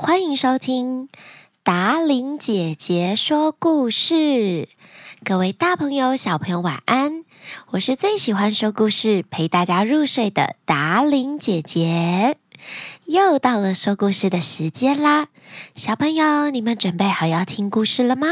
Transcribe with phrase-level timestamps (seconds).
[0.00, 1.08] 欢迎收听
[1.64, 4.68] 达玲姐姐说故事。
[5.24, 7.24] 各位大朋友、小朋友，晚安！
[7.70, 12.36] 我是最喜欢说故事、陪大家入睡的达玲姐姐。
[13.06, 15.26] 又到了说故事的时间啦，
[15.74, 18.28] 小朋友，你们准备好要听故事了吗？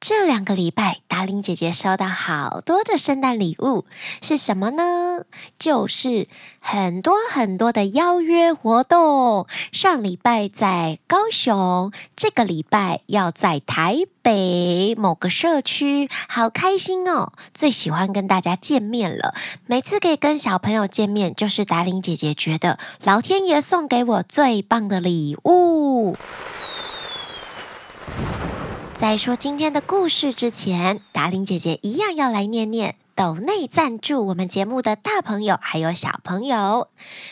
[0.00, 3.84] 这两个礼拜，达伶姐姐收到好多的圣诞礼物，
[4.22, 5.26] 是什么呢？
[5.58, 6.26] 就是
[6.58, 9.46] 很多很多的邀约活动。
[9.72, 17.34] 上礼拜在高雄，这个礼拜要在台北某个社区，好开心哦！
[17.52, 19.34] 最喜欢跟大家见面了，
[19.66, 26.16] 每次可以跟小朋友见面，就是达伶姐姐觉得老天爷送给我最棒的礼物。
[29.00, 36.88] 在说今天的故事之前，达玲姐姐一样要来念念抖内赞助我们节目的大朋友还有小朋友。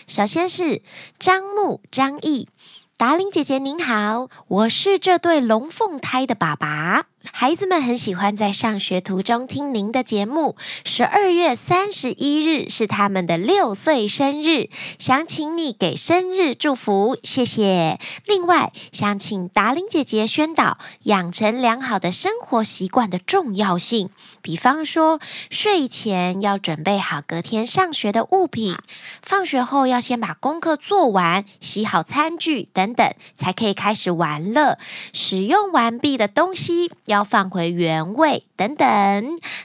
[0.07, 0.81] 首先是
[1.19, 2.49] 张木张毅，
[2.97, 7.05] 达玲姐姐您好，我是这对龙凤胎的爸爸。
[7.33, 10.57] 孩子们很喜欢在上学途中听您的节目。
[10.85, 18.01] 十二月三十一日是他们的六岁生日，想请你给生日祝福，谢谢。
[18.25, 24.11] 另外，想请达玲姐姐宣导养成良好的生活习惯的重要性，
[24.43, 28.77] 比方说睡前要准备好隔天上学的物品，
[29.23, 34.79] 放学后要先把功课做完，洗好餐具等等，才可以开始玩乐。
[35.13, 37.18] 使用完毕的东西要。
[37.19, 38.87] 要放回原位，等等。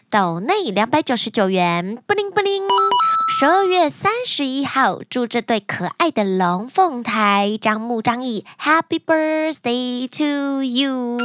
[0.09, 2.63] 抖内两百九十九元，不灵不灵。
[3.27, 11.17] 十二月三十一号，祝这对可爱的龙凤胎张木张毅 Happy Birthday to you！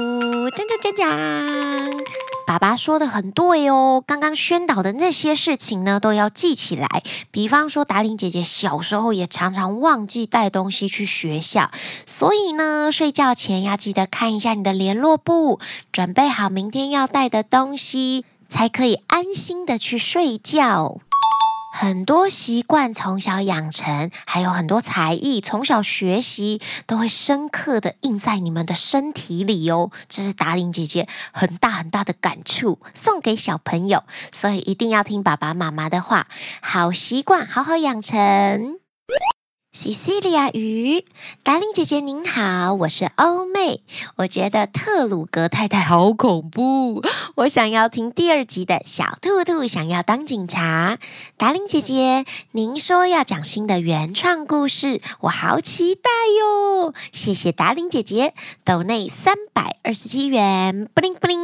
[0.51, 2.01] 讲讲讲讲，
[2.47, 4.03] 爸爸说的很对哦。
[4.07, 7.03] 刚刚宣导的那些事情呢，都要记起来。
[7.31, 11.71] 比方说，达令姐姐小时候也常常忘记带东西去学校，
[12.07, 15.61] 所以呢，睡觉前要记得看一下你的联络簿，
[15.93, 21.01] 准备好明天要带的东西，才可以安心的去睡觉。
[21.71, 29.91] 很多习惯从小养成，还有很多才艺从小学习，都会深刻的印在你们的身体里哦。
[30.09, 34.03] 这是达令姐姐很大很大的感触，送给小朋友，
[34.33, 36.27] 所以一定要听爸爸妈妈的话，
[36.61, 38.79] 好习惯好好养成。
[39.79, 41.05] 西西里亚鱼，
[41.45, 43.81] 达令姐姐您好，我是欧妹。
[44.17, 47.01] 我觉得特鲁格太太好恐怖，
[47.37, 50.99] 我想要听第二集的小兔兔想要当警察。
[51.37, 56.11] 达令姐姐，您说要讲新的原创故事，我好期待
[56.41, 56.93] 哟！
[57.13, 58.35] 谢谢达令姐姐，
[58.65, 61.39] 抖内三百二十七元，布灵布灵。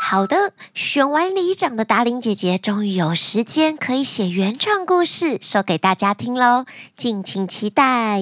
[0.00, 6.64] 好的，选完里长的达玲姐姐，终于有时间可以写原创故事，说给大家听喽，
[6.96, 8.20] 敬请期待。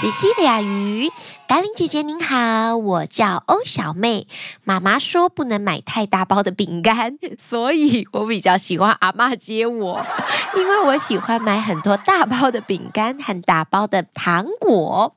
[0.00, 1.10] 西西里亚鱼。
[1.52, 4.26] 达伶姐姐您好，我叫欧小妹。
[4.64, 10.02] 妈妈说不能买太大包的饼干， 所以我比较喜欢阿嬷接我，
[10.56, 15.14] 因为我喜欢买很多大包的饼干和大包的糖果。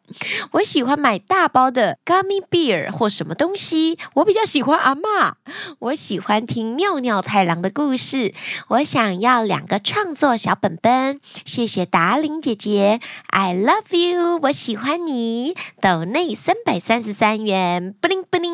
[0.51, 3.97] 我喜欢买大包的 gummy bear 或什么东西。
[4.15, 5.35] 我比较喜欢阿嬷。
[5.79, 8.33] 我喜欢听尿尿太郎的故事。
[8.67, 11.21] 我想要两个创作小本本。
[11.45, 15.55] 谢谢达伶姐姐，I love you，我喜欢你。
[15.79, 16.24] 抖内。
[16.33, 18.51] 三百三十三元，布灵布灵。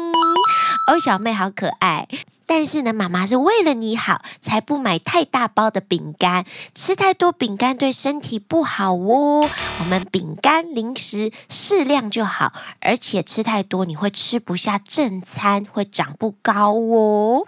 [0.87, 2.07] 欧小妹好可爱，
[2.47, 6.43] 但是呢，妈妈是为了你好，才不买太大包的饼干，
[6.73, 9.47] 吃太多饼干对身体不好哦。
[9.79, 17.43] 我们饼干零食适量就好，而且吃太多你会吃不下正餐，会长不高哦。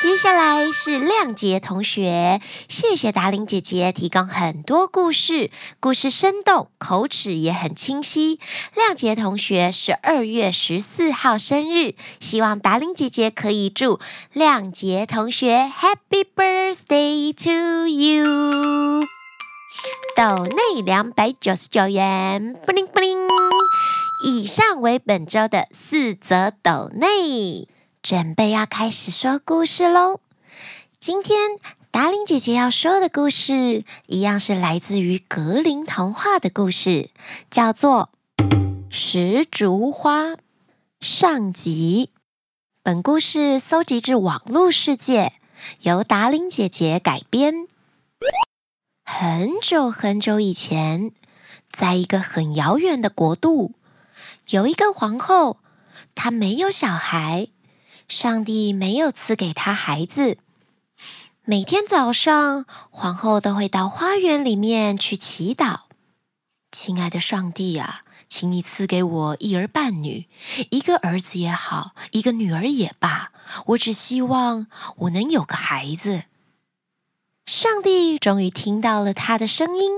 [0.00, 5.50] 接下来是亮杰同学，谢谢达玲姐姐提供很多故事，
[5.80, 8.38] 故事生动，口齿也很清晰。
[8.76, 13.98] 亮杰同学十二月十四号生日，希望达玲姐姐可以祝
[14.32, 19.04] 亮杰同学 Happy Birthday to you。
[20.14, 23.18] 斗内两百九十九元，布灵布灵。
[24.24, 27.66] 以上为本周的四则斗内。
[28.08, 30.20] 准备要开始说故事喽！
[30.98, 31.38] 今天
[31.90, 37.10] 达伶姐姐要说的故事，一样是来自于格林童话的故事，
[37.50, 38.08] 叫做
[38.88, 40.22] 《石竹花》
[41.02, 42.08] 上集。
[42.82, 45.34] 本故事搜集自网络世界，
[45.82, 47.68] 由达伶姐姐改编。
[49.04, 51.12] 很久很久以前，
[51.70, 53.74] 在一个很遥远的国度，
[54.48, 55.58] 有一个皇后，
[56.14, 57.48] 她没有小孩。
[58.08, 60.38] 上帝没有赐给他孩子。
[61.44, 65.80] 每天早上，皇后都会到花园里面去祈祷。
[66.72, 70.26] 亲爱的上帝啊，请你赐给我一儿半女，
[70.70, 73.30] 一个儿子也好，一个女儿也罢，
[73.66, 74.66] 我只希望
[74.96, 76.24] 我能有个孩子。”
[77.44, 79.90] 上帝终于听到了他的声音，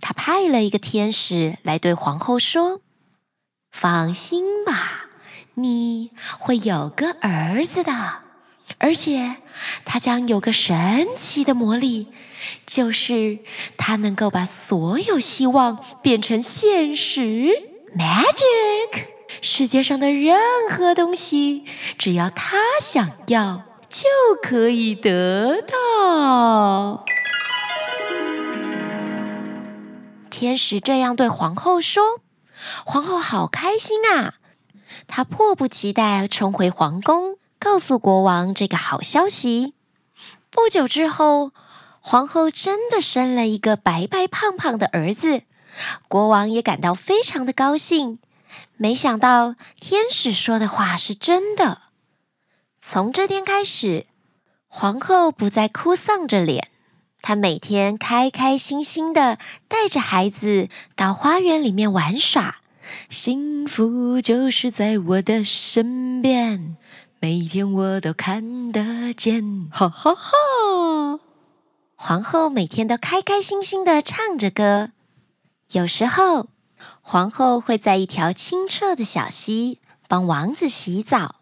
[0.00, 2.82] 他派了一个天使来对皇后说
[3.72, 5.07] ：“放心吧，
[5.58, 7.92] 你会有个儿子的，
[8.78, 9.36] 而且
[9.84, 12.08] 他将有个神奇的魔力，
[12.66, 13.38] 就是
[13.76, 17.50] 他能够把所有希望变成现实。
[17.96, 19.08] Magic，
[19.40, 20.38] 世界上的任
[20.70, 21.64] 何东西，
[21.98, 24.04] 只要他想要。”就
[24.42, 27.06] 可以得到。
[30.28, 32.20] 天使这样对皇后说
[32.84, 34.34] ：“皇后好开心啊！
[35.06, 39.74] 她迫不及待冲回皇宫，告诉国王这个好消息。”
[40.50, 41.52] 不久之后，
[42.00, 45.42] 皇后真的生了一个白白胖胖的儿子，
[46.08, 48.18] 国王也感到非常的高兴。
[48.76, 51.82] 没想到天使说的话是真的。
[52.80, 54.06] 从这天开始，
[54.68, 56.70] 皇后不再哭丧着脸，
[57.20, 59.38] 她每天开开心心的
[59.68, 62.57] 带着孩子到花园里面玩耍。
[63.08, 66.76] 幸福就是在我的身边，
[67.20, 69.68] 每天我都看得见。
[69.70, 71.20] 哈哈哈！
[71.96, 74.90] 皇后每天都开开心心的唱着歌。
[75.72, 76.48] 有时候，
[77.00, 81.37] 皇后会在一条清澈的小溪帮王子洗澡。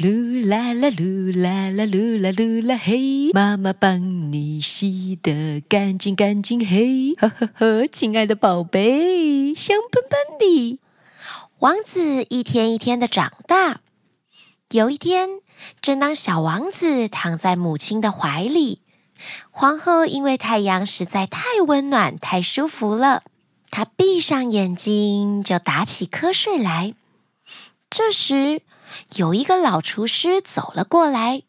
[0.00, 10.78] 噜啦啦噜啦啦噜啦噜啦嘿，妈妈帮你洗得干净干净嘿，呵呵呵，亲爱的宝贝，香喷喷的。
[11.58, 13.80] 王子一天一天的长大。
[14.70, 15.40] 有一天，
[15.80, 18.82] 正当小王子躺在母亲的怀里，
[19.50, 23.24] 皇后因为太阳实在太温暖、太舒服了，
[23.68, 26.94] 她闭上眼睛就打起瞌睡来。
[27.90, 28.60] 这时，
[29.16, 31.42] 有一个老厨师走了过来，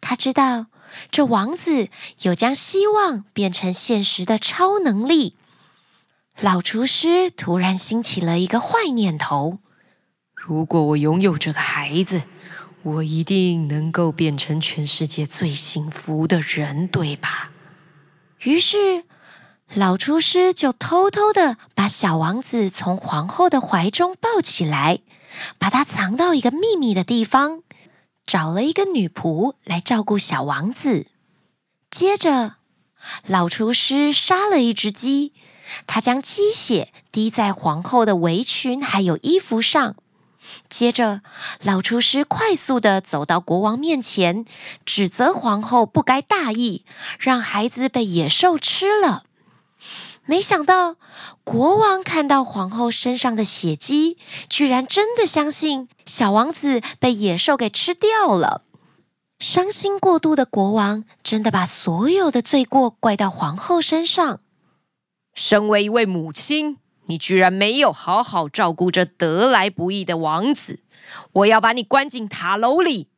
[0.00, 0.66] 他知道
[1.10, 1.88] 这王子
[2.22, 5.36] 有将希望变成现实的超能力。
[6.40, 9.58] 老厨师突然兴起了一个坏念头：
[10.34, 12.22] 如果我拥有这个孩子，
[12.82, 17.50] 我一定能够变成全世界最幸福的人，对吧？
[18.40, 19.04] 于是，
[19.74, 25.00] 老厨师就偷偷的把小王子从皇后的怀中抱起来。
[25.58, 27.62] 把他藏到一个秘密的地方，
[28.26, 31.06] 找了一个女仆来照顾小王子。
[31.90, 32.56] 接着，
[33.26, 35.32] 老厨师杀了一只鸡，
[35.86, 39.96] 他将鸡血滴在皇后的围裙还有衣服上。
[40.68, 41.22] 接着，
[41.60, 44.44] 老厨师快速地走到国王面前，
[44.84, 46.84] 指责皇后不该大意，
[47.18, 49.24] 让孩子被野兽吃了。
[50.28, 50.96] 没想到，
[51.44, 54.18] 国王看到皇后身上的血迹，
[54.48, 58.62] 居然真的相信小王子被野兽给吃掉了。
[59.38, 64.40] 伤心过度的国王真的把所有的罪过怪到皇后身上。
[65.34, 70.80] 身为一位母亲，你居然没有好好照顾这得来不易的王子，
[71.32, 73.10] 我要把你关进塔楼里。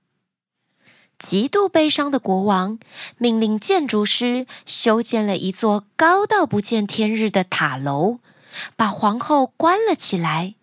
[1.18, 2.78] 极度悲伤的国王
[3.16, 8.18] 命令建筑师修建了一座高到不见天日的塔楼，
[8.76, 10.54] 把皇后关了起来。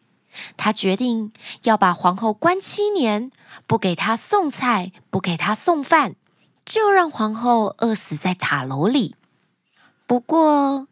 [0.58, 1.32] 他决定
[1.64, 3.32] 要把皇后关七年，
[3.68, 6.16] 不给她送菜，不给她送饭，
[6.66, 9.16] 就让皇后饿死在塔楼里。
[10.08, 10.88] 不过，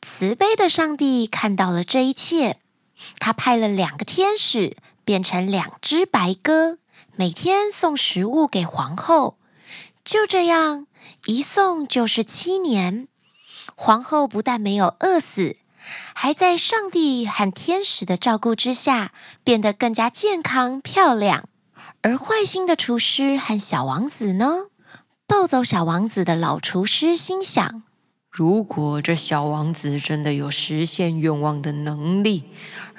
[0.00, 2.58] 慈悲的上帝看到了这一切，
[3.18, 6.78] 他派了两个天使变成两只白鸽。
[7.20, 9.36] 每天送食物给皇后，
[10.02, 10.86] 就这样
[11.26, 13.08] 一送就是七年。
[13.74, 15.58] 皇后不但没有饿死，
[16.14, 19.12] 还在上帝和天使的照顾之下
[19.44, 21.46] 变得更加健康漂亮。
[22.00, 24.68] 而坏心的厨师和小王子呢？
[25.26, 27.82] 抱走小王子的老厨师心想：
[28.30, 32.44] 如果这小王子真的有实现愿望的能力，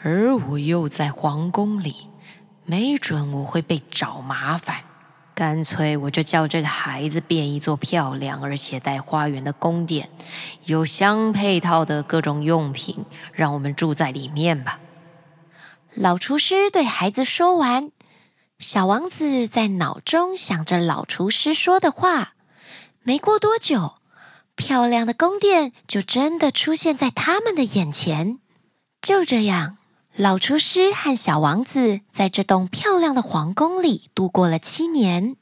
[0.04, 2.11] 而我又在皇宫里。
[2.72, 4.86] 没准我会被找麻烦，
[5.36, 10.10] 干脆我就叫这个孩子变一座漂亮而且带花园的宫殿，
[10.64, 14.80] 有相配套的各种用品，让我们住在里面吧。
[15.96, 17.92] 老厨师对孩子说完，
[18.58, 22.36] 小王子在脑中想着老厨师说的话。
[23.04, 23.96] 没过多久，
[24.56, 28.40] 漂亮的宫殿就真的出现在他们的眼前。
[29.02, 29.76] 就这样。
[30.22, 35.36] 老厨师和小王子在这栋漂亮的皇宫里度过了七年。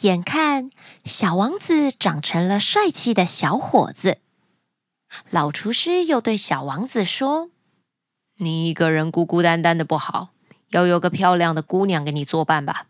[0.00, 0.72] 眼看
[1.04, 4.18] 小王子长成了帅气的小伙子，
[5.30, 7.50] 老厨师又对小王子说
[8.38, 10.30] ：“你一个人孤孤单单的不好，
[10.70, 12.86] 要有个漂亮的姑娘给你作伴吧。”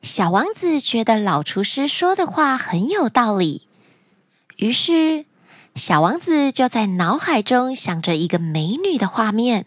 [0.00, 3.68] 小王子觉得老厨师说的话很有道理，
[4.56, 5.26] 于是
[5.74, 9.66] 小王子就在脑海中想着一个美女的画面。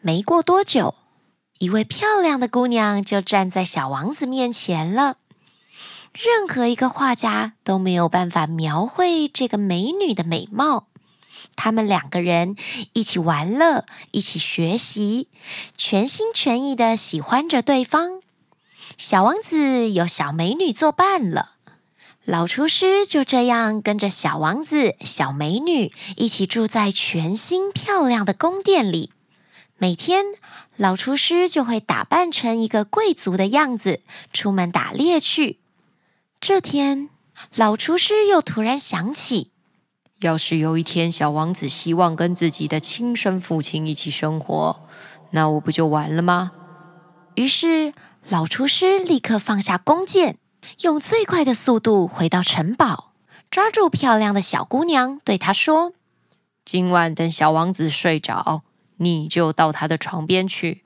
[0.00, 0.94] 没过多久，
[1.58, 5.16] 一位漂亮的姑娘就站在小王子面前了。
[6.12, 10.86] 任何一个画家都没有办法描绘这个美女的美貌。
[11.56, 12.56] 他们两个人
[12.92, 15.28] 一起玩乐，一起学习，
[15.76, 18.20] 全心全意的喜欢着对方。
[18.96, 21.56] 小王子有小美女作伴了，
[22.24, 29.12] 老厨师就这样跟着小王子、小美女一起住在全新漂亮的宫殿里。
[29.80, 30.24] 每天，
[30.76, 34.00] 老厨师就会打扮成一个贵族的样子，
[34.32, 35.60] 出门打猎去。
[36.40, 37.08] 这天，
[37.54, 39.52] 老厨师又突然想起，
[40.18, 44.80] 要是有一天小王子希望跟自己的亲生父亲一起生活，
[45.30, 46.50] 那我不就完了吗？
[47.36, 47.94] 于是，
[48.28, 50.38] 老厨师立刻放下弓箭，
[50.80, 53.12] 用最快的速度回到城堡，
[53.48, 55.92] 抓住漂亮的小姑娘，对她说
[56.66, 58.64] ：“今晚等小王子睡着。”
[58.98, 60.84] 你就到他的床边去，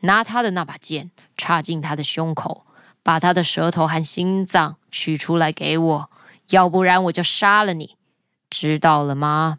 [0.00, 2.64] 拿他的那把剑插进他的胸口，
[3.02, 6.10] 把他的舌头和心脏取出来给我，
[6.50, 7.96] 要不然我就杀了你，
[8.48, 9.58] 知道了吗？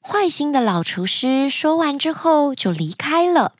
[0.00, 3.54] 坏心的老厨师说完之后就离开了。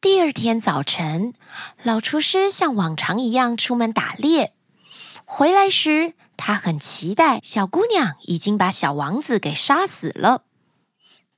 [0.00, 1.34] 第二天早晨，
[1.82, 4.54] 老厨师像往常一样出门打猎，
[5.24, 10.42] 回来时他很期待小姑娘已经把小王子给杀死了。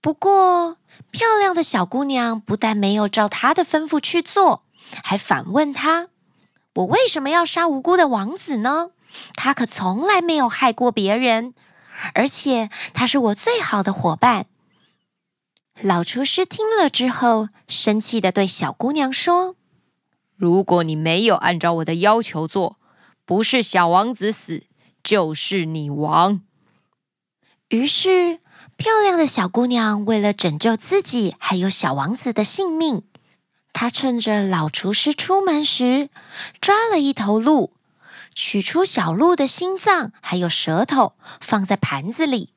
[0.05, 0.77] 不过，
[1.11, 4.67] 漂亮的小姑娘不但没有照他的吩咐去做，
[5.03, 6.11] 还反问他
[6.77, 8.91] ：“我为什么要杀无辜的王子呢？
[9.33, 11.55] 他可从来没有害过别人，
[12.13, 14.45] 而且他是我最好的伙伴。”
[15.81, 19.57] 老厨师听了之后，生气地对小姑娘说
[20.37, 22.77] ：“如果你没有按照我的要求做，
[23.25, 24.65] 不是小王子死，
[25.03, 26.43] 就是你亡。”
[27.71, 28.44] 于是。
[28.77, 33.03] 漂亮的小姑娘为了拯救自己还有小王子的性命，
[33.73, 36.11] 她趁着老厨师出门时，
[36.61, 37.73] 抓了一头鹿，
[38.35, 42.53] 取出小鹿的心脏还有舌头，放在盘子里。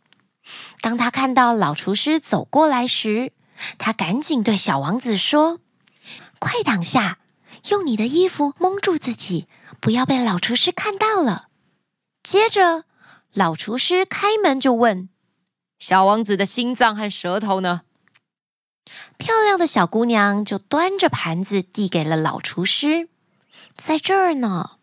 [0.81, 3.31] 当她看到老厨师走过来时，
[3.77, 5.59] 她赶紧对小王子说
[6.39, 7.19] ：“快躺下，
[7.69, 9.47] 用你的衣服蒙住自己，
[9.79, 11.47] 不要被老厨师看到了。”
[12.23, 12.85] 接着，
[13.33, 15.09] 老厨师开门就问。
[15.79, 17.81] 小王子的心脏和舌头呢？
[19.17, 23.09] 漂亮的小姑娘就端着盘子递给了老厨师，
[23.75, 24.77] 在这儿呢。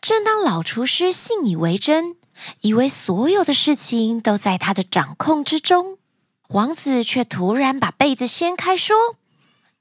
[0.00, 2.16] 正当老厨师信以为真，
[2.60, 5.98] 以为所有的事情都在他的掌控之中，
[6.48, 9.16] 王子却突然把被子掀开，说：“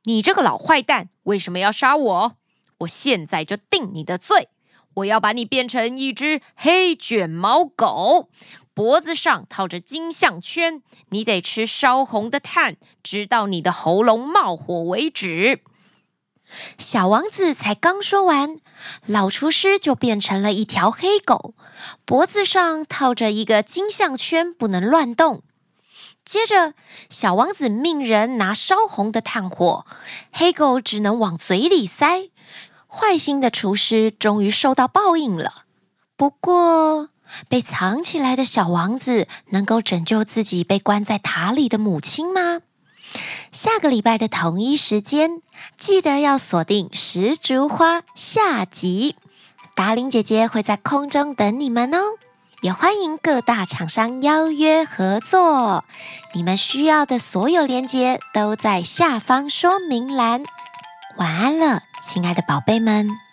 [0.04, 2.36] 你这个老坏蛋，为什么要杀我？
[2.80, 4.50] 我现在就定你的罪！
[4.96, 8.30] 我要把你变成一只黑卷毛狗。”
[8.78, 15.64] 脖子上套着金项圈，你得吃烧红的炭，直到你的喉咙冒火为止。
[16.78, 18.58] 小王子才刚说完，
[19.08, 21.56] 老厨师就变成了一条黑狗，
[22.06, 25.42] 脖子上套着一个金项圈，不能乱动。
[26.24, 26.76] 接着，
[27.10, 29.88] 小王子命人拿烧红的炭火，
[30.32, 32.30] 黑狗只能往嘴里塞。
[32.86, 35.64] 坏心的厨师终于受到报应了。
[36.16, 37.10] 不过，
[37.50, 42.60] 被藏起来的小王子能够拯救自己被关在塔里的母亲吗？
[43.52, 45.42] 下个礼拜的同一时间，
[45.78, 49.16] 记得要锁定石竹花下集。
[49.76, 52.00] 达伶姐姐会在空中等你们哦，
[52.62, 55.86] 也欢迎各大厂商邀约合作。
[56.34, 60.44] 你们需要的所有链接都在下方说明栏。
[61.18, 63.27] 晚安了，亲爱的宝贝们。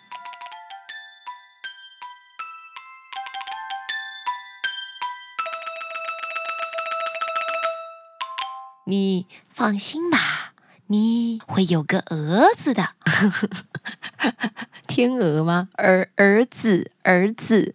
[8.87, 10.53] 你放心吧，
[10.87, 12.91] 你会有个儿子的。
[14.85, 15.69] 天鹅吗？
[15.73, 17.73] 儿儿子儿子。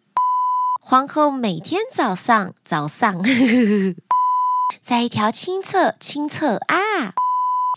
[0.80, 3.22] 皇后每天早上早上，
[4.80, 7.12] 在一条清澈清澈啊，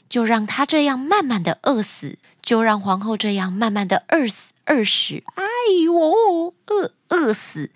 [0.07, 5.23] 就让他这样慢慢的饿死，就让皇后这样慢慢的饿死饿死。
[5.33, 5.43] 哎
[5.83, 7.71] 呦，饿饿死，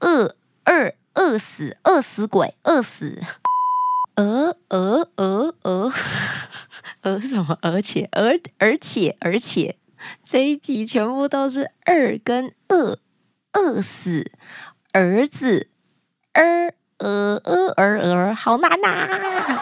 [0.00, 0.34] 饿
[0.64, 3.22] 饿饿死，饿死鬼，饿死。
[4.16, 5.92] 鹅鹅鹅鹅
[7.02, 7.58] 鹅什么？
[7.62, 9.76] 而且而而且而且
[10.24, 12.98] 这一集全部都是二跟饿
[13.52, 14.30] 饿死
[14.92, 15.68] 儿子
[16.32, 19.60] 儿鹅呃呃呃呃，好难呐、